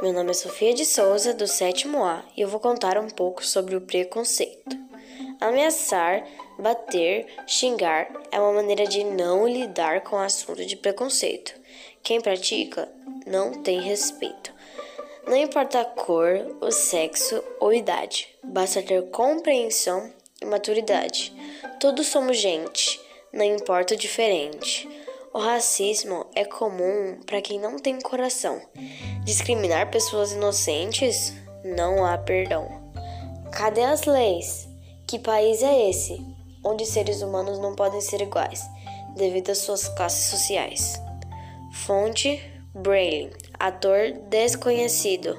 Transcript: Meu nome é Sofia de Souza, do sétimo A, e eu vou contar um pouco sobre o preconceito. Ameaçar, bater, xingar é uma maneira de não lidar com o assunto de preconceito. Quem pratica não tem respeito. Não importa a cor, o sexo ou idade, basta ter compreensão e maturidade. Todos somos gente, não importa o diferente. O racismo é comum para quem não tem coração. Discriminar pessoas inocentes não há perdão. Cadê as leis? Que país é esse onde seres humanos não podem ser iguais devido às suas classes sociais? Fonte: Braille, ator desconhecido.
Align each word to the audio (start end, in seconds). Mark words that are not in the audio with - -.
Meu 0.00 0.10
nome 0.14 0.30
é 0.30 0.32
Sofia 0.32 0.72
de 0.72 0.86
Souza, 0.86 1.34
do 1.34 1.46
sétimo 1.46 2.02
A, 2.02 2.24
e 2.34 2.40
eu 2.40 2.48
vou 2.48 2.58
contar 2.58 2.96
um 2.96 3.10
pouco 3.10 3.44
sobre 3.44 3.76
o 3.76 3.80
preconceito. 3.82 4.74
Ameaçar, 5.38 6.26
bater, 6.58 7.26
xingar 7.46 8.10
é 8.32 8.40
uma 8.40 8.54
maneira 8.54 8.86
de 8.86 9.04
não 9.04 9.46
lidar 9.46 10.00
com 10.00 10.16
o 10.16 10.18
assunto 10.18 10.64
de 10.64 10.76
preconceito. 10.76 11.54
Quem 12.02 12.22
pratica 12.22 12.88
não 13.26 13.52
tem 13.52 13.82
respeito. 13.82 14.50
Não 15.26 15.36
importa 15.36 15.82
a 15.82 15.84
cor, 15.84 16.56
o 16.62 16.70
sexo 16.70 17.44
ou 17.60 17.74
idade, 17.74 18.34
basta 18.42 18.82
ter 18.82 19.10
compreensão 19.10 20.10
e 20.40 20.46
maturidade. 20.46 21.34
Todos 21.78 22.06
somos 22.06 22.38
gente, 22.38 22.98
não 23.30 23.44
importa 23.44 23.92
o 23.92 23.98
diferente. 23.98 24.88
O 25.32 25.38
racismo 25.38 26.24
é 26.34 26.44
comum 26.44 27.20
para 27.26 27.42
quem 27.42 27.60
não 27.60 27.78
tem 27.78 28.00
coração. 28.00 28.60
Discriminar 29.24 29.90
pessoas 29.90 30.32
inocentes 30.32 31.32
não 31.62 32.04
há 32.04 32.16
perdão. 32.16 32.66
Cadê 33.52 33.82
as 33.82 34.04
leis? 34.04 34.68
Que 35.06 35.18
país 35.18 35.62
é 35.62 35.88
esse 35.88 36.24
onde 36.64 36.86
seres 36.86 37.22
humanos 37.22 37.58
não 37.58 37.74
podem 37.74 38.00
ser 38.00 38.20
iguais 38.20 38.62
devido 39.16 39.50
às 39.50 39.58
suas 39.58 39.88
classes 39.88 40.30
sociais? 40.30 41.00
Fonte: 41.72 42.40
Braille, 42.74 43.30
ator 43.58 44.12
desconhecido. 44.28 45.38